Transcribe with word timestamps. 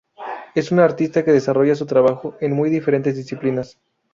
Es 0.55 0.71
un 0.71 0.79
artista 0.79 1.23
que 1.23 1.31
desarrolla 1.31 1.75
su 1.75 1.85
trabajo 1.85 2.35
en 2.39 2.53
muy 2.55 2.71
diferentes 2.71 3.15
disciplinas. 3.15 3.77